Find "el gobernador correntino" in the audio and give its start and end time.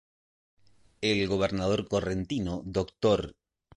1.01-2.63